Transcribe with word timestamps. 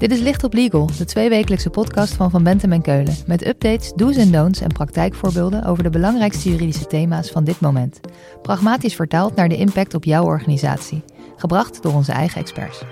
Dit 0.00 0.10
is 0.10 0.20
Licht 0.20 0.44
op 0.44 0.52
Legal, 0.54 0.88
de 0.98 1.04
tweewekelijkse 1.04 1.70
podcast 1.70 2.14
van 2.14 2.30
Van 2.30 2.42
Bentem 2.42 2.72
en 2.72 2.82
Keulen. 2.82 3.14
Met 3.26 3.46
updates, 3.46 3.92
do's 3.92 4.16
en 4.16 4.32
don'ts 4.32 4.60
en 4.60 4.72
praktijkvoorbeelden 4.72 5.64
over 5.64 5.82
de 5.82 5.90
belangrijkste 5.90 6.50
juridische 6.50 6.86
thema's 6.86 7.30
van 7.30 7.44
dit 7.44 7.60
moment. 7.60 8.00
Pragmatisch 8.42 8.94
vertaald 8.94 9.34
naar 9.34 9.48
de 9.48 9.56
impact 9.56 9.94
op 9.94 10.04
jouw 10.04 10.24
organisatie. 10.24 11.02
Gebracht 11.36 11.82
door 11.82 11.94
onze 11.94 12.12
eigen 12.12 12.40
experts. 12.40 12.82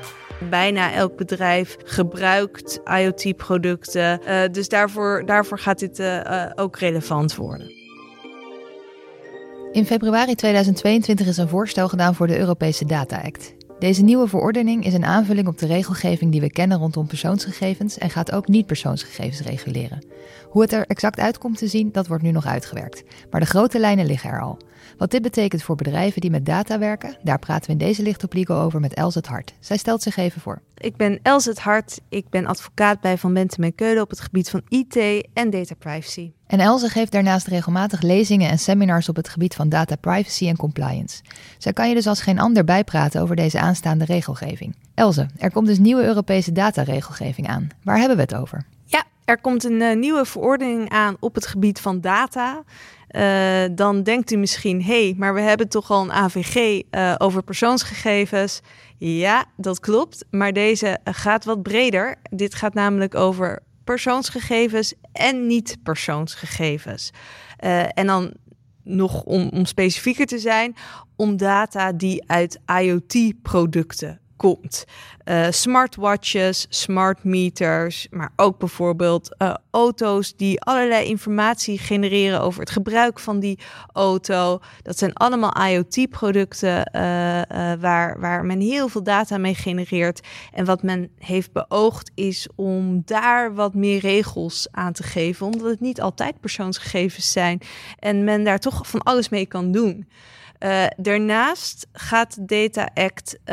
Bijna 0.51 0.93
elk 0.93 1.17
bedrijf 1.17 1.77
gebruikt 1.85 2.81
IoT-producten. 2.85 4.21
Uh, 4.29 4.41
dus 4.53 4.69
daarvoor, 4.69 5.23
daarvoor 5.27 5.59
gaat 5.59 5.79
dit 5.79 5.99
uh, 5.99 6.15
uh, 6.17 6.45
ook 6.55 6.79
relevant 6.79 7.37
worden. 7.37 7.73
In 9.73 9.87
februari 9.87 10.35
2022 10.35 11.27
is 11.27 11.37
een 11.37 11.49
voorstel 11.49 11.89
gedaan 11.89 12.15
voor 12.15 12.27
de 12.27 12.39
Europese 12.39 12.85
Data 12.85 13.21
Act. 13.21 13.57
Deze 13.79 14.03
nieuwe 14.03 14.29
verordening 14.29 14.85
is 14.85 14.95
een 14.95 15.05
aanvulling 15.05 15.47
op 15.47 15.59
de 15.59 15.67
regelgeving 15.67 16.33
die 16.33 16.41
we 16.41 16.51
kennen 16.51 16.79
rondom 16.79 17.07
persoonsgegevens 17.07 17.99
en 17.99 18.11
gaat 18.11 18.33
ook 18.33 18.49
niet-persoonsgegevens 18.49 19.41
reguleren. 19.41 20.07
Hoe 20.49 20.63
het 20.63 20.73
er 20.73 20.87
exact 20.87 21.19
uit 21.19 21.39
komt 21.39 21.59
te 21.59 21.67
zien, 21.67 21.93
dat 21.93 22.07
wordt 22.07 22.23
nu 22.23 22.31
nog 22.31 22.47
uitgewerkt. 22.47 23.05
Maar 23.31 23.41
de 23.41 23.47
grote 23.47 23.79
lijnen 23.79 24.07
liggen 24.07 24.31
er 24.31 24.41
al. 24.41 24.59
Wat 24.97 25.11
dit 25.11 25.23
betekent 25.23 25.63
voor 25.63 25.77
bedrijven 25.77 26.21
die 26.21 26.31
met 26.31 26.47
data 26.47 26.79
werken, 26.79 27.17
daar 27.23 27.39
praten 27.39 27.67
we 27.67 27.73
in 27.73 27.87
deze 27.87 28.03
Licht 28.03 28.51
over 28.51 28.81
met 28.81 28.95
Els 28.95 29.15
het 29.15 29.27
Hart. 29.27 29.55
Zij 29.61 29.77
stelt 29.77 30.03
zich 30.03 30.17
even 30.17 30.41
voor. 30.41 30.63
Ik 30.75 30.97
ben 30.97 31.19
Els 31.23 31.45
het 31.45 31.59
Hart. 31.59 32.01
Ik 32.09 32.29
ben 32.29 32.47
advocaat 32.47 33.01
bij 33.01 33.19
Van 33.19 33.35
Bentem 33.35 33.65
en 33.65 33.75
Keulen 33.75 34.03
op 34.03 34.11
het 34.11 34.21
gebied 34.21 34.51
van 34.51 34.63
IT 34.69 34.97
en 35.33 35.51
data 35.51 35.75
privacy. 35.75 36.33
En 36.49 36.61
Elze 36.61 36.89
geeft 36.89 37.13
daarnaast 37.13 37.47
regelmatig 37.47 38.03
lezingen 38.03 38.51
en 38.51 38.59
seminars 38.59 39.09
op 39.09 39.17
het 39.17 39.29
gebied 39.29 39.55
van 39.55 39.69
data 39.69 39.97
privacy 39.97 40.49
en 40.49 40.57
compliance. 40.57 41.23
Zij 41.59 41.73
kan 41.73 41.89
je 41.89 41.95
dus 41.95 42.07
als 42.07 42.23
geen 42.23 42.39
ander 42.39 42.65
bijpraten 42.65 43.21
over 43.21 43.37
deze 43.37 43.61
aanstaande 43.61 44.05
regelgeving. 44.05 44.77
Elze, 44.95 45.27
er 45.39 45.53
komt 45.53 45.67
dus 45.67 45.79
nieuwe 45.79 46.03
Europese 46.03 46.53
dataregelgeving 46.53 47.49
aan. 47.49 47.69
Waar 47.83 47.99
hebben 47.99 48.17
we 48.17 48.23
het 48.23 48.35
over? 48.35 48.65
Ja, 48.85 49.05
er 49.25 49.41
komt 49.41 49.65
een 49.65 49.81
uh, 49.81 49.97
nieuwe 49.97 50.25
verordening 50.25 50.91
aan 50.91 51.17
op 51.21 51.35
het 51.35 51.47
gebied 51.47 51.81
van 51.81 52.01
data. 52.01 52.63
Uh, 53.11 53.65
dan 53.73 54.03
denkt 54.03 54.33
u 54.33 54.37
misschien, 54.37 54.83
hé, 54.83 55.05
hey, 55.05 55.15
maar 55.17 55.35
we 55.35 55.41
hebben 55.41 55.69
toch 55.69 55.91
al 55.91 56.03
een 56.03 56.13
AVG 56.13 56.83
eh, 56.91 57.15
over 57.19 57.43
persoonsgegevens. 57.43 58.61
Ja, 58.97 59.45
dat 59.57 59.81
klopt, 59.81 60.25
maar 60.31 60.53
deze 60.53 60.99
gaat 61.05 61.45
wat 61.45 61.63
breder. 61.63 62.17
Dit 62.23 62.55
gaat 62.55 62.75
namelijk 62.75 63.15
over 63.15 63.63
persoonsgegevens 63.85 64.95
en 65.19 65.47
niet-persoonsgegevens. 65.47 67.11
Uh, 67.65 67.99
en 67.99 68.07
dan 68.07 68.33
nog 68.83 69.23
om, 69.23 69.49
om 69.49 69.65
specifieker 69.65 70.27
te 70.27 70.39
zijn, 70.39 70.77
om 71.17 71.37
data 71.37 71.93
die 71.93 72.31
uit 72.31 72.61
IoT-producten 72.67 74.21
komt. 74.39 74.85
Uh, 75.25 75.47
smartwatches, 75.51 76.67
smart 76.69 77.25
meters, 77.25 78.07
maar 78.11 78.33
ook 78.37 78.59
bijvoorbeeld 78.59 79.35
uh, 79.39 79.55
auto's 79.71 80.37
die 80.37 80.61
allerlei 80.61 81.07
informatie 81.07 81.79
genereren 81.79 82.41
over 82.41 82.61
het 82.61 82.71
gebruik 82.71 83.19
van 83.19 83.41
die 83.41 83.59
auto. 83.93 84.61
Dat 84.83 84.99
zijn 84.99 85.13
allemaal 85.13 85.53
IoT-producten 85.69 86.91
uh, 86.95 87.03
waar, 87.81 88.21
waar 88.21 88.45
men 88.45 88.61
heel 88.61 88.89
veel 88.89 89.03
data 89.03 89.39
mee 89.39 89.55
genereert. 89.55 90.21
En 90.53 90.65
wat 90.65 90.83
men 90.83 91.11
heeft 91.19 91.53
beoogd 91.53 92.11
is 92.15 92.49
om 92.55 93.03
daar 93.05 93.55
wat 93.55 93.75
meer 93.75 94.01
regels 94.01 94.69
aan 94.71 94.93
te 94.93 95.03
geven, 95.03 95.47
omdat 95.47 95.71
het 95.71 95.81
niet 95.81 96.01
altijd 96.01 96.41
persoonsgegevens 96.41 97.33
zijn 97.33 97.61
en 97.99 98.25
men 98.25 98.45
daar 98.45 98.59
toch 98.59 98.89
van 98.89 99.03
alles 99.03 99.29
mee 99.29 99.47
kan 99.47 99.73
doen. 99.73 100.07
Uh, 100.59 100.87
daarnaast 100.97 101.87
gaat 101.93 102.49
Data 102.49 102.89
Act, 102.95 103.35
uh, 103.35 103.45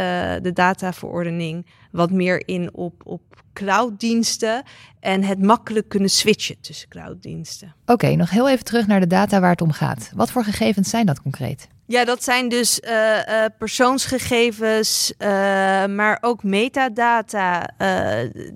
de 0.41 0.51
dataverordening, 0.53 1.65
wat 1.95 2.11
meer 2.11 2.47
in 2.47 2.73
op, 2.73 3.01
op 3.03 3.21
clouddiensten 3.53 4.63
en 4.99 5.23
het 5.23 5.41
makkelijk 5.41 5.89
kunnen 5.89 6.09
switchen 6.09 6.61
tussen 6.61 6.89
clouddiensten. 6.89 7.75
Oké, 7.81 7.91
okay, 7.91 8.15
nog 8.15 8.29
heel 8.29 8.49
even 8.49 8.65
terug 8.65 8.87
naar 8.87 8.99
de 8.99 9.07
data 9.07 9.39
waar 9.39 9.51
het 9.51 9.61
om 9.61 9.71
gaat. 9.71 10.11
Wat 10.15 10.31
voor 10.31 10.43
gegevens 10.43 10.89
zijn 10.89 11.05
dat 11.05 11.21
concreet? 11.21 11.67
Ja, 11.87 12.05
dat 12.05 12.23
zijn 12.23 12.49
dus 12.49 12.79
uh, 12.79 12.91
uh, 12.91 13.45
persoonsgegevens, 13.57 15.13
uh, 15.17 15.27
maar 15.85 16.17
ook 16.21 16.43
metadata. 16.43 17.69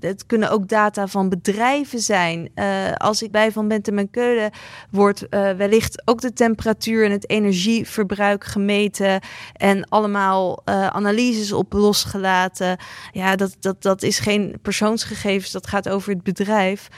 het 0.00 0.26
kunnen 0.26 0.50
ook 0.50 0.68
data 0.68 1.06
van 1.06 1.28
bedrijven 1.28 1.98
zijn. 1.98 2.50
als 2.96 3.22
ik 3.22 3.30
bij 3.30 3.52
Van 3.52 3.68
Bentem 3.68 3.98
en 3.98 4.10
Keulen 4.10 4.50
wordt 4.90 5.26
wellicht 5.56 6.02
ook 6.04 6.20
de 6.20 6.32
temperatuur 6.32 7.04
en 7.04 7.10
het 7.10 7.30
energieverbruik 7.30 8.44
gemeten 8.44 9.20
en 9.52 9.88
allemaal 9.88 10.66
analyses 10.66 11.52
op 11.52 11.72
losgelaten. 11.72 12.76
Ja, 13.12 13.29
dat, 13.36 13.56
dat, 13.60 13.82
dat 13.82 14.02
is 14.02 14.18
geen 14.18 14.58
persoonsgegevens, 14.62 15.50
dat 15.50 15.66
gaat 15.66 15.88
over 15.88 16.12
het 16.12 16.22
bedrijf. 16.22 16.88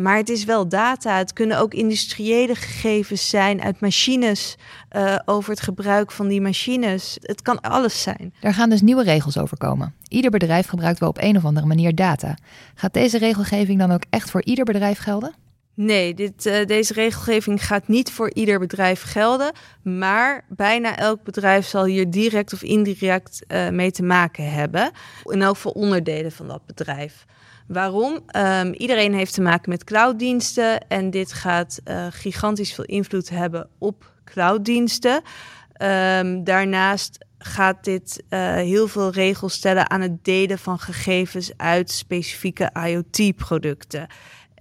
maar 0.00 0.16
het 0.16 0.28
is 0.28 0.44
wel 0.44 0.68
data. 0.68 1.16
Het 1.16 1.32
kunnen 1.32 1.58
ook 1.58 1.74
industriële 1.74 2.54
gegevens 2.54 3.28
zijn 3.28 3.62
uit 3.62 3.80
machines 3.80 4.56
over 5.24 5.50
het 5.50 5.60
gebruik 5.60 6.12
van 6.12 6.28
die 6.28 6.40
machines. 6.40 7.18
Het 7.20 7.42
kan 7.42 7.60
alles 7.60 8.02
zijn. 8.02 8.34
Er 8.40 8.54
gaan 8.54 8.70
dus 8.70 8.80
nieuwe 8.80 9.02
regels 9.02 9.38
over 9.38 9.56
komen. 9.56 9.94
Ieder 10.08 10.30
bedrijf 10.30 10.66
gebruikt 10.66 10.98
wel 10.98 11.08
op 11.08 11.18
een 11.20 11.36
of 11.36 11.44
andere 11.44 11.66
manier 11.66 11.94
data. 11.94 12.36
Gaat 12.74 12.92
deze 12.94 13.18
regelgeving 13.18 13.78
dan 13.78 13.92
ook 13.92 14.04
echt 14.10 14.30
voor 14.30 14.42
ieder 14.42 14.64
bedrijf 14.64 14.98
gelden? 14.98 15.34
Nee, 15.74 16.14
dit, 16.14 16.46
uh, 16.46 16.66
deze 16.66 16.92
regelgeving 16.92 17.64
gaat 17.64 17.88
niet 17.88 18.10
voor 18.10 18.30
ieder 18.32 18.58
bedrijf 18.58 19.02
gelden. 19.02 19.52
Maar 19.82 20.44
bijna 20.48 20.96
elk 20.96 21.22
bedrijf 21.22 21.66
zal 21.66 21.84
hier 21.84 22.10
direct 22.10 22.52
of 22.52 22.62
indirect 22.62 23.44
uh, 23.48 23.68
mee 23.68 23.90
te 23.90 24.02
maken 24.02 24.50
hebben. 24.50 24.90
In 25.24 25.42
elk 25.42 25.54
geval 25.54 25.72
onderdelen 25.72 26.32
van 26.32 26.48
dat 26.48 26.66
bedrijf. 26.66 27.24
Waarom? 27.66 28.18
Um, 28.36 28.72
iedereen 28.72 29.14
heeft 29.14 29.34
te 29.34 29.42
maken 29.42 29.70
met 29.70 29.84
clouddiensten. 29.84 30.88
En 30.88 31.10
dit 31.10 31.32
gaat 31.32 31.80
uh, 31.84 32.06
gigantisch 32.10 32.74
veel 32.74 32.84
invloed 32.84 33.28
hebben 33.28 33.68
op 33.78 34.12
clouddiensten. 34.24 35.22
Um, 35.82 36.44
daarnaast 36.44 37.18
gaat 37.38 37.84
dit 37.84 38.24
heel 38.54 38.88
veel 38.88 39.10
regels 39.10 39.54
stellen 39.54 39.90
aan 39.90 40.00
het 40.00 40.24
delen 40.24 40.58
van 40.58 40.78
gegevens 40.78 41.52
uit 41.56 41.90
specifieke 41.90 42.70
IoT-producten. 42.86 44.06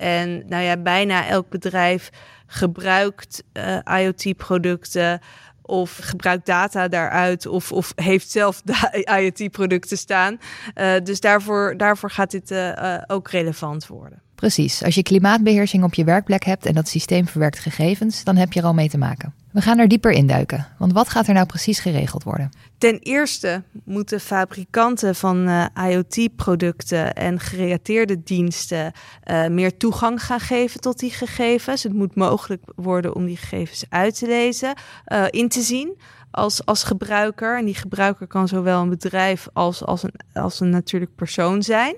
En 0.01 0.43
nou 0.47 0.63
ja, 0.63 0.77
bijna 0.77 1.27
elk 1.27 1.49
bedrijf 1.49 2.09
gebruikt 2.47 3.43
uh, 3.53 3.77
IoT-producten 3.99 5.19
of 5.61 5.99
gebruikt 6.01 6.45
data 6.45 6.87
daaruit 6.87 7.45
of, 7.45 7.71
of 7.71 7.91
heeft 7.95 8.29
zelf 8.29 8.61
IoT-producten 9.19 9.97
staan. 9.97 10.39
Uh, 10.75 10.93
dus 11.03 11.19
daarvoor, 11.19 11.73
daarvoor 11.77 12.11
gaat 12.11 12.31
dit 12.31 12.51
uh, 12.51 12.97
ook 13.07 13.29
relevant 13.29 13.87
worden. 13.87 14.21
Precies. 14.35 14.83
Als 14.83 14.95
je 14.95 15.03
klimaatbeheersing 15.03 15.83
op 15.83 15.93
je 15.93 16.03
werkplek 16.03 16.43
hebt 16.43 16.65
en 16.65 16.73
dat 16.73 16.87
systeem 16.87 17.27
verwerkt 17.27 17.59
gegevens, 17.59 18.23
dan 18.23 18.35
heb 18.35 18.53
je 18.53 18.59
er 18.59 18.65
al 18.65 18.73
mee 18.73 18.89
te 18.89 18.97
maken. 18.97 19.33
We 19.51 19.61
gaan 19.61 19.79
er 19.79 19.87
dieper 19.87 20.11
induiken, 20.11 20.67
want 20.77 20.93
wat 20.93 21.09
gaat 21.09 21.27
er 21.27 21.33
nou 21.33 21.45
precies 21.45 21.79
geregeld 21.79 22.23
worden? 22.23 22.49
Ten 22.77 22.99
eerste 22.99 23.63
moeten 23.83 24.19
fabrikanten 24.19 25.15
van 25.15 25.47
uh, 25.47 25.65
IoT-producten 25.89 27.13
en 27.13 27.39
gerelateerde 27.39 28.23
diensten 28.23 28.91
uh, 29.31 29.47
meer 29.47 29.77
toegang 29.77 30.23
gaan 30.23 30.39
geven 30.39 30.81
tot 30.81 30.99
die 30.99 31.11
gegevens. 31.11 31.83
Het 31.83 31.93
moet 31.93 32.15
mogelijk 32.15 32.63
worden 32.75 33.15
om 33.15 33.25
die 33.25 33.37
gegevens 33.37 33.85
uit 33.89 34.17
te 34.17 34.27
lezen, 34.27 34.73
uh, 35.07 35.25
in 35.29 35.49
te 35.49 35.61
zien 35.61 35.97
als, 36.31 36.65
als 36.65 36.83
gebruiker. 36.83 37.57
En 37.57 37.65
die 37.65 37.75
gebruiker 37.75 38.27
kan 38.27 38.47
zowel 38.47 38.81
een 38.81 38.89
bedrijf 38.89 39.47
als, 39.53 39.85
als, 39.85 40.03
een, 40.03 40.13
als 40.33 40.59
een 40.59 40.69
natuurlijk 40.69 41.15
persoon 41.15 41.63
zijn. 41.63 41.95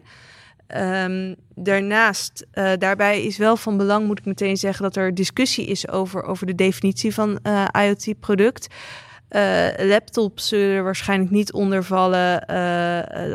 Um, 0.77 1.35
daarnaast, 1.55 2.45
uh, 2.53 2.71
daarbij 2.77 3.23
is 3.23 3.37
wel 3.37 3.57
van 3.57 3.77
belang, 3.77 4.07
moet 4.07 4.19
ik 4.19 4.25
meteen 4.25 4.57
zeggen, 4.57 4.83
dat 4.83 4.95
er 4.95 5.13
discussie 5.13 5.65
is 5.65 5.87
over, 5.87 6.23
over 6.23 6.45
de 6.45 6.55
definitie 6.55 7.13
van 7.13 7.39
uh, 7.43 7.65
IoT-product. 7.71 8.67
Uh, 9.29 9.67
laptops 9.77 10.47
zullen 10.47 10.75
er 10.75 10.83
waarschijnlijk 10.83 11.31
niet 11.31 11.53
onder 11.53 11.83
vallen, 11.83 12.47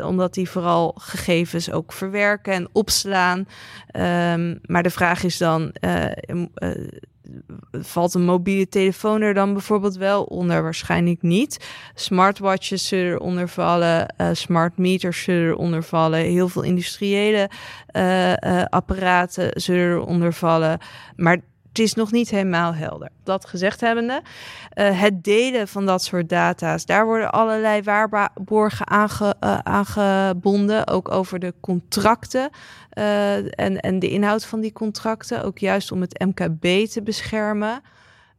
omdat 0.05 0.33
die 0.33 0.49
vooral 0.49 0.95
gegevens 0.99 1.71
ook 1.71 1.93
verwerken 1.93 2.53
en 2.53 2.69
opslaan. 2.71 3.39
Um, 3.39 4.59
maar 4.61 4.83
de 4.83 4.89
vraag 4.89 5.23
is 5.23 5.37
dan, 5.37 5.71
valt 7.71 8.13
een 8.13 8.25
mobiele 8.25 8.67
telefoon 8.67 9.21
er 9.21 9.33
dan 9.33 9.53
bijvoorbeeld 9.53 9.95
wel 9.97 10.23
onder? 10.23 10.63
Waarschijnlijk 10.63 11.21
niet. 11.21 11.65
Smartwatches 11.93 12.87
zullen 12.87 13.13
eronder 13.13 13.49
vallen, 13.49 14.13
uh, 14.17 14.29
smart 14.31 14.77
meters 14.77 15.23
zullen 15.23 15.49
eronder 15.49 15.83
vallen, 15.83 16.19
heel 16.19 16.49
veel 16.49 16.63
industriële 16.63 17.49
uh, 17.95 18.29
uh, 18.29 18.63
apparaten 18.63 19.61
zullen 19.61 19.97
eronder 19.97 20.33
vallen. 20.33 20.79
Maar 21.15 21.37
het 21.69 21.79
is 21.79 21.93
nog 21.93 22.11
niet 22.11 22.29
helemaal 22.29 22.73
helder. 22.73 23.09
Dat 23.23 23.45
gezegd 23.45 23.81
hebbende, 23.81 24.21
uh, 24.75 25.01
het 25.01 25.23
delen 25.23 25.67
van 25.67 25.85
dat 25.85 26.03
soort 26.03 26.29
data's, 26.29 26.85
daar 26.85 27.05
worden 27.05 27.31
allerlei 27.31 27.81
waarborgen 27.81 28.87
aange, 28.87 29.35
uh, 29.43 29.57
aangebonden, 29.57 30.87
ook 30.87 31.11
over 31.11 31.39
de 31.39 31.53
contracten 31.59 32.49
uh, 32.93 33.35
en, 33.35 33.79
en 33.79 33.99
de 33.99 34.09
inhoud 34.09 34.45
van 34.45 34.59
die 34.59 34.73
contracten, 34.73 35.43
ook 35.43 35.57
juist 35.57 35.91
om 35.91 36.01
het 36.01 36.19
MKB 36.25 36.87
te 36.87 37.01
beschermen. 37.03 37.81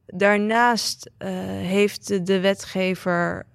Daarnaast 0.06 1.10
heeft 1.62 2.26
de 2.26 2.40
wetgever 2.40 3.46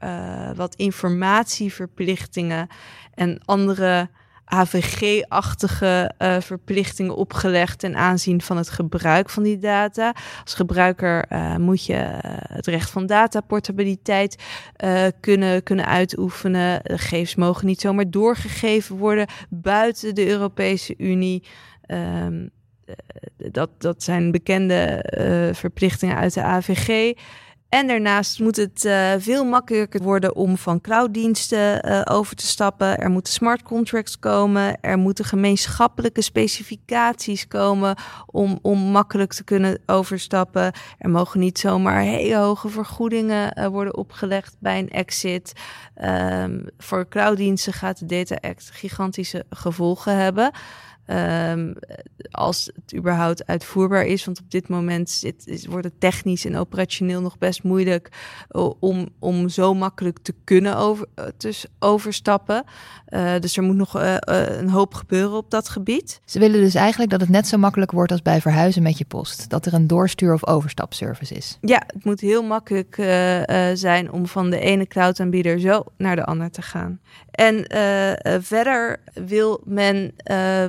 wat 0.55 0.75
informatieverplichtingen 0.75 2.67
en 3.13 3.39
andere 3.45 4.09
AVG-achtige 4.45 6.11
uh, 6.19 6.37
verplichtingen 6.39 7.15
opgelegd 7.15 7.79
ten 7.79 7.95
aanzien 7.95 8.41
van 8.41 8.57
het 8.57 8.69
gebruik 8.69 9.29
van 9.29 9.43
die 9.43 9.57
data. 9.57 10.15
Als 10.43 10.53
gebruiker 10.53 11.25
uh, 11.31 11.55
moet 11.55 11.85
je 11.85 12.19
het 12.53 12.67
recht 12.67 12.89
van 12.89 13.05
dataportabiliteit 13.05 14.43
kunnen, 15.19 15.63
kunnen 15.63 15.85
uitoefenen. 15.85 16.79
De 16.83 16.97
gegevens 16.97 17.35
mogen 17.35 17.65
niet 17.65 17.81
zomaar 17.81 18.09
doorgegeven 18.09 18.95
worden 18.95 19.27
buiten 19.49 20.15
de 20.15 20.27
Europese 20.27 20.93
Unie. 20.97 21.43
Um, 21.87 22.49
dat, 23.37 23.69
dat 23.77 24.03
zijn 24.03 24.31
bekende 24.31 25.05
uh, 25.17 25.53
verplichtingen 25.53 26.15
uit 26.15 26.33
de 26.33 26.41
AVG. 26.41 27.13
En 27.75 27.87
daarnaast 27.87 28.39
moet 28.39 28.55
het 28.55 28.85
uh, 28.85 29.13
veel 29.17 29.45
makkelijker 29.45 30.01
worden 30.01 30.35
om 30.35 30.57
van 30.57 30.81
clouddiensten 30.81 31.89
uh, 31.89 32.01
over 32.03 32.35
te 32.35 32.45
stappen. 32.45 32.97
Er 32.97 33.09
moeten 33.09 33.33
smart 33.33 33.63
contracts 33.63 34.19
komen. 34.19 34.81
Er 34.81 34.97
moeten 34.97 35.25
gemeenschappelijke 35.25 36.21
specificaties 36.21 37.47
komen 37.47 37.95
om, 38.25 38.59
om 38.61 38.79
makkelijk 38.79 39.33
te 39.33 39.43
kunnen 39.43 39.79
overstappen. 39.85 40.71
Er 40.97 41.09
mogen 41.09 41.39
niet 41.39 41.59
zomaar 41.59 42.01
hele 42.01 42.35
hoge 42.35 42.69
vergoedingen 42.69 43.59
uh, 43.59 43.67
worden 43.67 43.97
opgelegd 43.97 44.55
bij 44.59 44.79
een 44.79 44.89
exit. 44.89 45.53
Um, 46.03 46.65
voor 46.77 47.07
clouddiensten 47.07 47.73
gaat 47.73 47.99
de 47.99 48.05
Data 48.05 48.49
Act 48.49 48.69
gigantische 48.73 49.45
gevolgen 49.49 50.17
hebben. 50.17 50.51
Um, 51.07 51.75
als 52.31 52.71
het 52.75 52.95
überhaupt 52.95 53.47
uitvoerbaar 53.47 54.05
is. 54.05 54.25
Want 54.25 54.39
op 54.39 54.51
dit 54.51 54.67
moment 54.67 55.09
zit, 55.09 55.47
is, 55.47 55.65
wordt 55.65 55.85
het 55.85 55.99
technisch 55.99 56.45
en 56.45 56.57
operationeel 56.57 57.21
nog 57.21 57.37
best 57.37 57.63
moeilijk 57.63 58.09
om, 58.79 59.09
om 59.19 59.49
zo 59.49 59.73
makkelijk 59.73 60.17
te 60.21 60.33
kunnen 60.43 60.77
over, 60.77 61.07
uh, 61.19 61.25
dus 61.37 61.65
overstappen. 61.79 62.63
Uh, 63.09 63.39
dus 63.39 63.57
er 63.57 63.63
moet 63.63 63.75
nog 63.75 63.93
een 64.23 64.69
hoop 64.69 64.93
gebeuren 64.93 65.37
op 65.37 65.51
dat 65.51 65.69
gebied. 65.69 66.21
Ze 66.25 66.39
willen 66.39 66.61
dus 66.61 66.75
eigenlijk 66.75 67.11
dat 67.11 67.21
het 67.21 67.29
net 67.29 67.47
zo 67.47 67.57
makkelijk 67.57 67.91
wordt 67.91 68.11
als 68.11 68.21
bij 68.21 68.41
verhuizen 68.41 68.83
met 68.83 68.97
je 68.97 69.05
post. 69.05 69.49
Dat 69.49 69.65
er 69.65 69.73
een 69.73 69.87
doorstuur- 69.87 70.33
of 70.33 70.47
overstapservice 70.47 71.33
is. 71.33 71.57
Ja, 71.61 71.83
het 71.87 72.05
moet 72.05 72.19
heel 72.19 72.43
makkelijk 72.43 72.95
zijn 73.73 74.11
om 74.11 74.27
van 74.27 74.49
de 74.49 74.59
ene 74.59 74.87
cloudaanbieder 74.87 75.59
zo 75.59 75.83
naar 75.97 76.15
de 76.15 76.25
ander 76.25 76.51
te 76.51 76.61
gaan. 76.61 76.99
En 77.31 77.65
verder 78.43 78.99
wil 79.13 79.61
men 79.65 80.13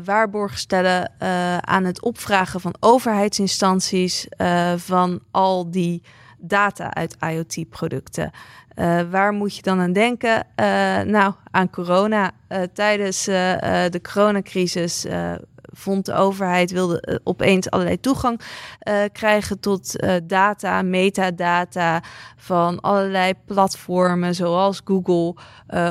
waar 0.04 0.25
stellen 0.54 1.12
uh, 1.22 1.58
aan 1.58 1.84
het 1.84 2.02
opvragen 2.02 2.60
van 2.60 2.74
overheidsinstanties 2.80 4.26
uh, 4.38 4.72
van 4.76 5.20
al 5.30 5.70
die 5.70 6.02
data 6.38 6.94
uit 6.94 7.16
IoT-producten. 7.20 8.30
Uh, 8.74 9.00
waar 9.10 9.32
moet 9.32 9.56
je 9.56 9.62
dan 9.62 9.80
aan 9.80 9.92
denken? 9.92 10.46
nou, 11.10 11.34
aan 11.50 11.70
corona. 11.70 12.30
tijdens 12.72 13.24
de 13.24 14.00
coronacrisis 14.12 15.06
vond 15.76 16.04
de 16.04 16.14
overheid 16.14 16.70
wilde 16.70 17.02
uh, 17.08 17.16
opeens 17.24 17.70
allerlei 17.70 18.00
toegang 18.00 18.40
uh, 18.88 18.94
krijgen 19.12 19.60
tot 19.60 20.02
uh, 20.04 20.14
data, 20.24 20.82
metadata 20.82 22.02
van 22.36 22.80
allerlei 22.80 23.32
platformen 23.46 24.34
zoals 24.34 24.80
Google, 24.84 25.34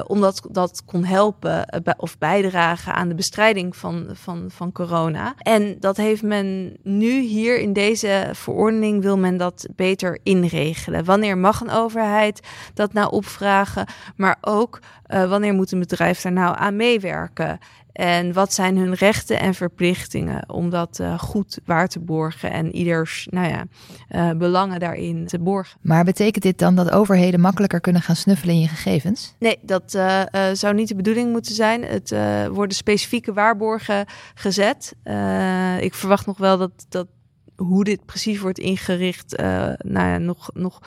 omdat 0.08 0.48
dat 0.52 0.84
kon 0.86 1.04
helpen 1.04 1.84
of 1.98 2.18
bijdragen 2.18 2.94
aan 2.94 3.08
de 3.08 3.16
bestrijding 3.16 3.76
van, 3.76 4.08
van, 4.14 4.46
van 4.48 4.72
corona. 4.72 5.34
En 5.38 5.76
dat 5.80 5.98
heeft 5.98 6.24
men 6.24 6.78
nu 6.84 7.20
hier 7.20 7.60
in 7.60 7.74
deze 7.74 8.30
verordening 8.32 9.02
wil 9.02 9.18
men 9.18 9.38
dat 9.38 9.68
beter 9.76 10.20
inregelen. 10.24 11.06
Wanneer 11.06 11.38
mag 11.38 11.62
een 11.62 11.72
overheid 11.72 12.40
dat 12.74 12.94
nou 12.94 13.12
opvragen, 13.12 13.88
maar 14.16 14.38
ook 14.42 14.80
wanneer 15.08 15.54
moet 15.54 15.72
een 15.72 15.80
bedrijf 15.80 16.22
daar 16.22 16.32
nou 16.32 16.56
aan 16.58 16.76
meewerken? 16.76 17.60
En 17.96 18.34
wat 18.34 18.54
zijn 18.54 18.78
hun 18.78 18.94
rechten 18.94 19.40
en 19.40 19.54
verplichtingen 19.54 20.50
om 20.50 20.70
dat 20.70 21.00
uh, 21.02 21.20
goed 21.20 21.60
waar 21.66 21.88
te 21.88 22.00
borgen 22.00 22.52
en 22.52 22.76
ieders 22.76 23.28
nou 23.32 23.48
ja, 23.48 23.66
uh, 24.10 24.38
belangen 24.38 24.80
daarin 24.80 25.28
te 25.28 25.40
borgen. 25.40 25.80
Maar 25.82 26.04
betekent 26.04 26.44
dit 26.44 26.60
dan 26.60 26.76
dat 26.76 26.92
overheden 26.92 27.40
makkelijker 27.40 27.80
kunnen 27.80 28.02
gaan 28.02 28.16
snuffelen 28.16 28.56
in 28.56 28.62
je 28.62 28.68
gegevens? 28.68 29.36
Nee, 29.40 29.58
dat 29.62 29.94
uh, 29.94 30.22
zou 30.54 30.74
niet 30.74 30.88
de 30.88 30.96
bedoeling 30.96 31.32
moeten 31.32 31.56
zijn. 31.56 31.84
Het 31.84 32.10
worden 32.52 32.76
specifieke 32.76 33.34
waarborgen 33.34 34.06
gezet. 34.34 34.96
ik 35.80 35.94
verwacht 35.94 36.26
nog 36.26 36.38
wel 36.38 36.58
dat, 36.58 36.86
dat 36.90 37.08
hoe 37.56 37.84
dit 37.84 38.06
precies 38.06 38.40
wordt 38.40 38.60
ingericht, 38.60 39.40
uh, 39.40 39.46
nou 39.78 40.10
ja, 40.10 40.18
nog, 40.18 40.50
nog 40.54 40.80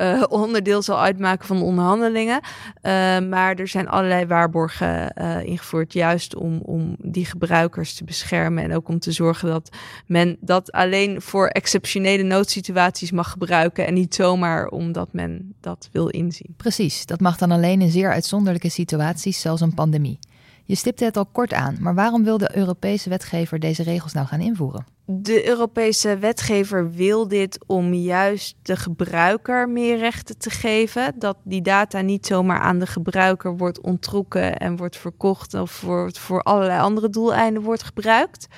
uh, 0.00 0.24
onderdeel 0.28 0.82
zal 0.82 1.00
uitmaken 1.00 1.46
van 1.46 1.58
de 1.58 1.64
onderhandelingen. 1.64 2.40
Uh, 2.42 2.92
maar 3.18 3.54
er 3.54 3.68
zijn 3.68 3.88
allerlei 3.88 4.26
waarborgen 4.26 5.14
ingevoerd, 5.44 5.92
juist 5.92 6.34
om, 6.34 6.58
om 6.58 6.96
die 6.98 7.24
gebruikers 7.24 7.94
te 7.94 8.04
beschermen 8.04 8.64
en 8.64 8.74
ook 8.74 8.88
om 8.88 8.98
te 8.98 9.12
zorgen 9.12 9.48
dat 9.48 9.76
men 10.06 10.36
dat 10.40 10.72
alleen 10.72 11.22
voor 11.22 11.46
exceptionele 11.46 12.22
noodsituaties 12.22 13.10
mag 13.10 13.30
gebruiken 13.30 13.86
en 13.86 13.94
niet 13.94 14.14
zomaar 14.14 14.66
omdat 14.66 15.12
men 15.12 15.54
dat 15.60 15.88
wil 15.92 16.08
inzien. 16.08 16.54
Precies, 16.56 17.06
dat 17.06 17.20
mag 17.20 17.36
dan 17.36 17.50
alleen 17.50 17.80
in 17.80 17.90
zeer 17.90 18.12
uitzonderlijke 18.12 18.68
situaties, 18.68 19.40
zoals 19.40 19.60
een 19.60 19.74
pandemie. 19.74 20.18
Je 20.64 20.74
stipte 20.74 21.04
het 21.04 21.16
al 21.16 21.26
kort 21.26 21.52
aan, 21.52 21.76
maar 21.80 21.94
waarom 21.94 22.24
wil 22.24 22.38
de 22.38 22.56
Europese 22.56 23.08
wetgever 23.08 23.58
deze 23.58 23.82
regels 23.82 24.12
nou 24.12 24.26
gaan 24.26 24.40
invoeren? 24.40 24.86
De 25.12 25.48
Europese 25.48 26.18
wetgever 26.18 26.90
wil 26.90 27.28
dit 27.28 27.58
om 27.66 27.94
juist 27.94 28.56
de 28.62 28.76
gebruiker 28.76 29.68
meer 29.68 29.98
rechten 29.98 30.38
te 30.38 30.50
geven. 30.50 31.14
Dat 31.18 31.36
die 31.42 31.62
data 31.62 32.00
niet 32.00 32.26
zomaar 32.26 32.60
aan 32.60 32.78
de 32.78 32.86
gebruiker 32.86 33.56
wordt 33.56 33.80
onttrokken 33.80 34.58
en 34.58 34.76
wordt 34.76 34.96
verkocht 34.96 35.54
of 35.54 35.84
voor 36.10 36.42
allerlei 36.42 36.80
andere 36.80 37.08
doeleinden 37.08 37.62
wordt 37.62 37.82
gebruikt. 37.82 38.48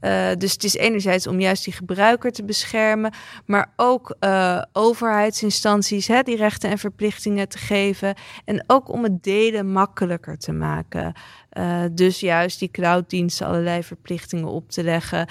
Uh, 0.00 0.28
dus 0.38 0.52
het 0.52 0.64
is 0.64 0.74
enerzijds 0.74 1.26
om 1.26 1.40
juist 1.40 1.64
die 1.64 1.72
gebruiker 1.72 2.32
te 2.32 2.44
beschermen, 2.44 3.12
maar 3.46 3.72
ook 3.76 4.16
uh, 4.20 4.62
overheidsinstanties 4.72 6.06
hè, 6.06 6.22
die 6.22 6.36
rechten 6.36 6.70
en 6.70 6.78
verplichtingen 6.78 7.48
te 7.48 7.58
geven. 7.58 8.14
En 8.44 8.64
ook 8.66 8.88
om 8.88 9.02
het 9.02 9.22
delen 9.22 9.72
makkelijker 9.72 10.38
te 10.38 10.52
maken. 10.52 11.12
Uh, 11.52 11.82
dus 11.92 12.20
juist 12.20 12.58
die 12.58 12.70
clouddiensten 12.70 13.46
allerlei 13.46 13.82
verplichtingen 13.82 14.48
op 14.48 14.70
te 14.70 14.82
leggen, 14.82 15.26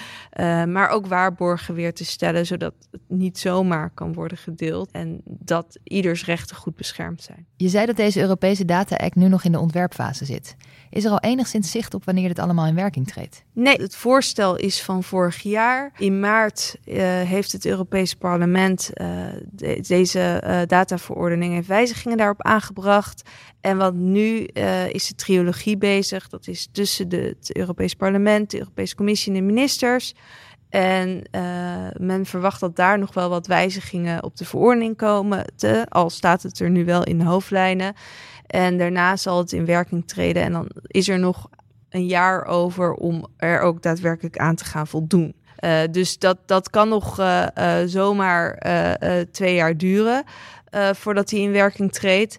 maar 0.66 0.88
ook 0.88 1.06
waarborgen 1.06 1.74
weer 1.74 1.94
te 1.94 2.04
stellen, 2.04 2.46
zodat 2.46 2.74
het 2.90 3.00
niet 3.08 3.38
zomaar 3.38 3.90
kan 3.94 4.12
worden 4.12 4.38
gedeeld 4.38 4.90
en 4.90 5.20
dat 5.24 5.78
ieders 5.82 6.24
rechten 6.24 6.56
goed 6.56 6.76
beschermd 6.76 7.22
zijn. 7.22 7.46
Je 7.56 7.68
zei 7.68 7.86
dat 7.86 7.96
deze 7.96 8.20
Europese 8.20 8.64
Data 8.64 8.96
Act 8.96 9.14
nu 9.14 9.28
nog 9.28 9.44
in 9.44 9.52
de 9.52 9.58
ontwerpfase 9.58 10.24
zit. 10.24 10.56
Is 10.90 11.04
er 11.04 11.10
al 11.10 11.20
enigszins 11.20 11.70
zicht 11.70 11.94
op 11.94 12.04
wanneer 12.04 12.28
dit 12.28 12.38
allemaal 12.38 12.66
in 12.66 12.74
werking 12.74 13.06
treedt? 13.06 13.44
Nee, 13.52 13.76
het 13.76 13.96
voorstel 13.96 14.56
is 14.56 14.82
van 14.82 15.02
vorig 15.02 15.42
jaar. 15.42 15.92
In 15.98 16.20
maart 16.20 16.76
uh, 16.84 16.96
heeft 17.22 17.52
het 17.52 17.66
Europees 17.66 18.14
Parlement 18.14 18.90
de, 19.50 19.84
deze 19.86 20.64
dataverordening 20.66 21.56
en 21.56 21.64
wijzigingen 21.66 22.16
daarop 22.16 22.42
aangebracht. 22.42 23.22
En 23.60 23.76
wat 23.76 23.94
nu 23.94 24.36
is 24.92 25.08
de 25.08 25.14
triologie 25.14 25.76
bezig. 25.76 26.06
Dat 26.30 26.46
is 26.46 26.68
tussen 26.72 27.08
de, 27.08 27.36
het 27.38 27.56
Europees 27.56 27.94
Parlement, 27.94 28.50
de 28.50 28.58
Europese 28.58 28.94
Commissie 28.94 29.32
en 29.32 29.38
de 29.38 29.44
ministers. 29.44 30.14
En 30.68 31.22
men 31.96 32.26
verwacht 32.26 32.60
dat 32.60 32.76
daar 32.76 32.98
nog 32.98 33.14
wel 33.14 33.28
wat 33.28 33.46
wijzigingen 33.46 34.22
op 34.22 34.36
de 34.36 34.44
verordening 34.44 34.96
komen. 34.96 35.44
Te, 35.56 35.86
al 35.88 36.10
staat 36.10 36.42
het 36.42 36.60
er 36.60 36.70
nu 36.70 36.84
wel 36.84 37.04
in 37.04 37.18
de 37.18 37.24
hoofdlijnen. 37.24 37.94
En 38.46 38.78
daarna 38.78 39.16
zal 39.16 39.38
het 39.38 39.52
in 39.52 39.64
werking 39.64 40.08
treden. 40.08 40.42
En 40.42 40.52
dan 40.52 40.68
is 40.86 41.08
er 41.08 41.18
nog 41.18 41.48
een 41.88 42.06
jaar 42.06 42.44
over 42.44 42.92
om 42.92 43.26
er 43.36 43.60
ook 43.60 43.82
daadwerkelijk 43.82 44.36
aan 44.36 44.54
te 44.54 44.64
gaan 44.64 44.86
voldoen. 44.86 45.34
Uh, 45.64 45.80
dus 45.90 46.18
dat, 46.18 46.38
dat 46.46 46.70
kan 46.70 46.88
nog 46.88 47.20
uh, 47.20 47.46
zomaar 47.86 48.58
twee 49.30 49.54
jaar 49.54 49.76
duren 49.76 50.24
voordat 50.92 51.30
hij 51.30 51.40
in 51.40 51.52
werking 51.52 51.92
treedt. 51.92 52.38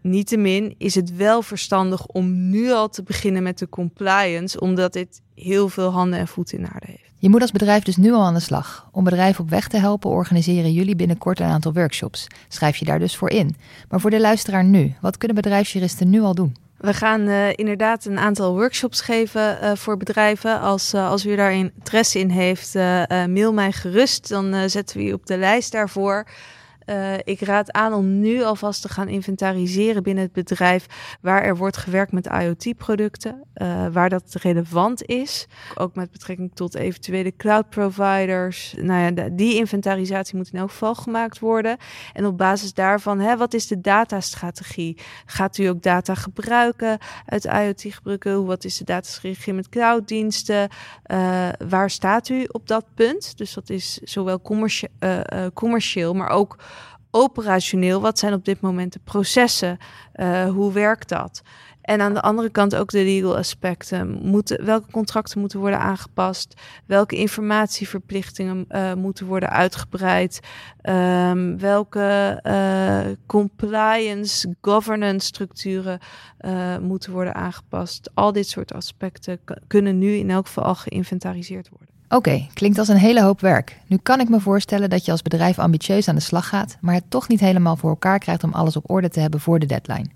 Niettemin 0.00 0.74
is 0.78 0.94
het 0.94 1.16
wel 1.16 1.42
verstandig 1.42 2.06
om 2.06 2.50
nu 2.50 2.72
al 2.72 2.88
te 2.88 3.02
beginnen 3.02 3.42
met 3.42 3.58
de 3.58 3.68
compliance, 3.68 4.60
omdat 4.60 4.92
dit 4.92 5.20
heel 5.34 5.68
veel 5.68 5.90
handen 5.90 6.18
en 6.18 6.28
voeten 6.28 6.58
in 6.58 6.68
aarde 6.72 6.86
heeft. 6.86 7.10
Je 7.18 7.28
moet 7.28 7.40
als 7.40 7.50
bedrijf 7.50 7.82
dus 7.82 7.96
nu 7.96 8.12
al 8.12 8.22
aan 8.22 8.34
de 8.34 8.40
slag. 8.40 8.88
Om 8.92 9.04
bedrijven 9.04 9.44
op 9.44 9.50
weg 9.50 9.68
te 9.68 9.78
helpen, 9.78 10.10
organiseren 10.10 10.72
jullie 10.72 10.96
binnenkort 10.96 11.40
een 11.40 11.46
aantal 11.46 11.72
workshops. 11.72 12.26
Schrijf 12.48 12.76
je 12.76 12.84
daar 12.84 12.98
dus 12.98 13.16
voor 13.16 13.30
in. 13.30 13.56
Maar 13.88 14.00
voor 14.00 14.10
de 14.10 14.20
luisteraar 14.20 14.64
nu, 14.64 14.94
wat 15.00 15.18
kunnen 15.18 15.36
bedrijfsjuristen 15.36 16.10
nu 16.10 16.20
al 16.20 16.34
doen? 16.34 16.56
We 16.76 16.94
gaan 16.94 17.20
uh, 17.20 17.48
inderdaad 17.54 18.04
een 18.04 18.18
aantal 18.18 18.54
workshops 18.54 19.00
geven 19.00 19.58
uh, 19.62 19.72
voor 19.74 19.96
bedrijven. 19.96 20.60
Als, 20.60 20.94
uh, 20.94 21.08
als 21.08 21.26
u 21.26 21.36
daar 21.36 21.52
interesse 21.52 22.18
in 22.18 22.30
heeft, 22.30 22.74
mail 23.08 23.52
mij 23.52 23.72
gerust. 23.72 24.28
Dan 24.28 24.70
zetten 24.70 24.96
we 24.96 25.04
u 25.04 25.12
op 25.12 25.26
de 25.26 25.38
lijst 25.38 25.72
daarvoor. 25.72 26.26
Uh, 26.90 27.14
ik 27.24 27.40
raad 27.40 27.72
aan 27.72 27.92
om 27.92 28.20
nu 28.20 28.42
alvast 28.42 28.82
te 28.82 28.88
gaan 28.88 29.08
inventariseren 29.08 30.02
binnen 30.02 30.24
het 30.24 30.32
bedrijf 30.32 30.86
waar 31.20 31.42
er 31.42 31.56
wordt 31.56 31.76
gewerkt 31.76 32.12
met 32.12 32.26
IoT-producten, 32.26 33.44
uh, 33.54 33.86
waar 33.92 34.08
dat 34.08 34.34
relevant 34.42 35.04
is. 35.04 35.46
Ook 35.74 35.94
met 35.94 36.10
betrekking 36.10 36.50
tot 36.54 36.74
eventuele 36.74 37.36
cloud 37.36 37.68
providers. 37.68 38.74
Nou 38.76 39.14
ja, 39.14 39.28
die 39.28 39.54
inventarisatie 39.54 40.36
moet 40.36 40.50
in 40.52 40.58
elk 40.58 40.70
geval 40.70 40.94
gemaakt 40.94 41.38
worden. 41.38 41.76
En 42.12 42.26
op 42.26 42.38
basis 42.38 42.74
daarvan, 42.74 43.20
hè, 43.20 43.36
wat 43.36 43.54
is 43.54 43.66
de 43.66 43.80
datastrategie? 43.80 44.98
Gaat 45.26 45.58
u 45.58 45.64
ook 45.64 45.82
data 45.82 46.14
gebruiken 46.14 46.98
uit 47.26 47.44
IoT 47.44 47.94
gebruiken? 47.94 48.46
Wat 48.46 48.64
is 48.64 48.76
de 48.76 48.84
datastrategie 48.84 49.52
met 49.52 49.68
clouddiensten? 49.68 50.68
Uh, 51.06 51.48
waar 51.68 51.90
staat 51.90 52.28
u 52.28 52.44
op 52.48 52.68
dat 52.68 52.84
punt? 52.94 53.38
Dus 53.38 53.54
dat 53.54 53.70
is 53.70 53.98
zowel 53.98 54.40
commercie 54.40 54.88
commercieel, 55.54 56.14
maar 56.14 56.28
ook 56.28 56.58
operationeel. 57.10 58.00
Wat 58.00 58.18
zijn 58.18 58.32
op 58.32 58.44
dit 58.44 58.60
moment 58.60 58.92
de 58.92 59.00
processen? 59.04 59.78
Uh, 60.14 60.48
hoe 60.48 60.72
werkt 60.72 61.08
dat? 61.08 61.42
En 61.80 62.00
aan 62.00 62.14
de 62.14 62.20
andere 62.20 62.50
kant 62.50 62.76
ook 62.76 62.90
de 62.90 63.02
legal 63.02 63.36
aspecten. 63.36 64.20
Moeten, 64.22 64.64
welke 64.64 64.90
contracten 64.90 65.40
moeten 65.40 65.58
worden 65.58 65.78
aangepast? 65.78 66.54
Welke 66.86 67.16
informatieverplichtingen 67.16 68.64
uh, 68.68 68.94
moeten 68.94 69.26
worden 69.26 69.50
uitgebreid? 69.50 70.40
Um, 70.82 71.58
welke 71.58 72.40
uh, 72.46 73.16
compliance, 73.26 74.54
governance 74.60 75.26
structuren 75.26 75.98
moeten 76.80 77.12
worden 77.12 77.34
aangepast? 77.34 78.10
Al 78.14 78.32
dit 78.32 78.48
soort 78.48 78.72
aspecten 78.72 79.40
kunnen 79.66 79.98
nu 79.98 80.12
in 80.12 80.30
elk 80.30 80.46
geval 80.46 80.64
al 80.64 80.74
geïnventariseerd 80.74 81.68
worden. 81.68 81.89
Oké, 82.12 82.46
klinkt 82.54 82.78
als 82.78 82.88
een 82.88 82.96
hele 82.96 83.22
hoop 83.22 83.40
werk. 83.40 83.76
Nu 83.86 83.96
kan 83.96 84.20
ik 84.20 84.28
me 84.28 84.40
voorstellen 84.40 84.90
dat 84.90 85.04
je 85.04 85.10
als 85.10 85.22
bedrijf 85.22 85.58
ambitieus 85.58 86.08
aan 86.08 86.14
de 86.14 86.20
slag 86.20 86.48
gaat, 86.48 86.76
maar 86.80 86.94
het 86.94 87.04
toch 87.08 87.28
niet 87.28 87.40
helemaal 87.40 87.76
voor 87.76 87.90
elkaar 87.90 88.18
krijgt 88.18 88.44
om 88.44 88.52
alles 88.52 88.76
op 88.76 88.90
orde 88.90 89.08
te 89.08 89.20
hebben 89.20 89.40
voor 89.40 89.58
de 89.58 89.66
deadline. 89.66 90.06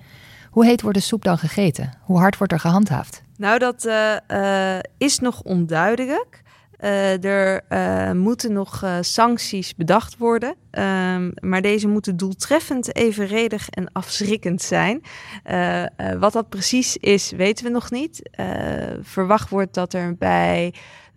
Hoe 0.50 0.64
heet 0.64 0.82
wordt 0.82 0.98
de 0.98 1.04
soep 1.04 1.24
dan 1.24 1.38
gegeten? 1.38 1.92
Hoe 2.02 2.18
hard 2.18 2.38
wordt 2.38 2.52
er 2.52 2.60
gehandhaafd? 2.60 3.22
Nou, 3.36 3.58
dat 3.58 3.84
uh, 3.84 4.16
uh, 4.28 4.78
is 4.98 5.18
nog 5.18 5.42
onduidelijk. 5.42 6.42
Uh, 6.80 7.24
er 7.24 8.16
moeten 8.16 8.52
nog 8.52 8.84
sancties 9.00 9.74
bedacht 9.74 10.18
worden, 10.18 10.54
um, 10.70 11.32
maar 11.40 11.62
deze 11.62 11.88
moeten 11.88 12.16
doeltreffend, 12.16 12.96
evenredig 12.96 13.68
en 13.68 13.92
afschrikkend 13.92 14.62
zijn. 14.62 15.02
wat 16.18 16.32
dat 16.32 16.48
precies 16.48 16.96
is, 16.96 17.30
weten 17.30 17.64
we 17.64 17.70
nog 17.70 17.90
niet. 17.90 18.30
verwacht 19.02 19.48
wordt 19.48 19.74
dat 19.74 19.92
er 19.92 20.16
bij 20.16 20.74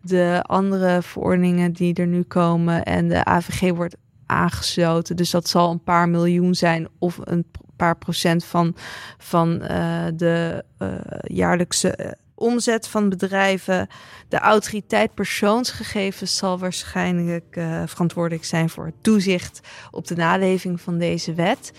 de 0.08 0.44
andere 0.46 1.02
verordeningen 1.02 1.74
die 1.74 1.94
er 1.94 2.08
nu 2.08 2.24
komen 2.24 2.84
en 2.84 3.08
de 3.08 3.26
AVG 3.26 3.76
wordt 3.76 3.96
aangesloten. 4.26 5.16
Dus 5.16 5.32
dat 5.32 5.48
zal 5.48 5.72
een 5.72 5.84
paar 5.84 6.10
miljoen 6.10 6.56
zijn 6.56 6.88
of 7.00 7.20
een 7.24 7.46
paar 7.76 7.98
procent 7.98 8.46
van, 8.46 8.76
van 9.18 9.62
uh, 9.62 10.06
de 10.16 10.64
uh, 10.80 10.90
jaarlijkse 11.22 11.98
uh, 12.02 12.12
omzet 12.36 12.88
van 12.88 13.10
bedrijven. 13.10 13.88
De 14.28 14.40
autoriteit 14.40 15.14
persoonsgegevens 15.14 16.38
zal 16.38 16.60
waarschijnlijk 16.60 17.60
verantwoordelijk 17.86 18.46
zijn 18.46 18.70
voor 18.70 18.86
het 18.86 19.04
toezicht 19.04 19.60
op 19.92 20.08
de 20.08 20.16
naleving 20.16 20.82
van 20.82 20.98
deze 20.98 21.34
wet. 21.34 21.72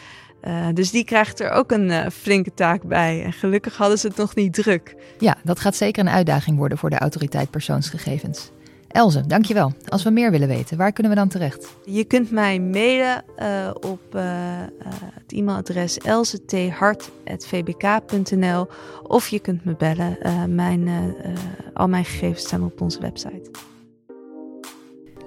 Uh, 0.45 0.66
dus 0.75 0.90
die 0.90 1.04
krijgt 1.04 1.40
er 1.40 1.50
ook 1.50 1.71
een 1.71 1.88
uh, 1.88 2.07
flinke 2.12 2.54
taak 2.54 2.83
bij. 2.83 3.25
En 3.25 3.33
gelukkig 3.33 3.76
hadden 3.76 3.99
ze 3.99 4.07
het 4.07 4.16
nog 4.16 4.35
niet 4.35 4.54
druk. 4.54 4.95
Ja, 5.18 5.37
dat 5.45 5.61
gaat 5.61 5.76
zeker 5.76 6.02
een 6.02 6.11
uitdaging 6.11 6.57
worden 6.57 6.78
voor 6.78 6.90
de 6.90 6.99
autoriteit 6.99 7.50
persoonsgegevens. 7.50 8.50
Elze, 8.88 9.26
dankjewel. 9.26 9.73
Als 9.88 10.02
we 10.02 10.11
meer 10.11 10.30
willen 10.30 10.49
weten, 10.49 10.76
waar 10.76 10.92
kunnen 10.92 11.12
we 11.12 11.18
dan 11.18 11.28
terecht? 11.28 11.76
Je 11.85 12.04
kunt 12.04 12.30
mij 12.30 12.61
mailen 12.61 13.25
uh, 13.38 13.71
op 13.80 14.00
het 15.14 15.33
e-mailadres 15.33 15.99
elzethart.vbk.nl 15.99 18.66
of 19.02 19.28
je 19.28 19.38
kunt 19.38 19.64
me 19.64 19.76
bellen. 19.76 20.18
mijn, 20.54 20.88
al 21.75 21.88
mijn 21.88 22.04
gegevens 22.04 22.42
staan 22.42 22.64
op 22.64 22.80
onze 22.80 23.00
website. 23.00 23.50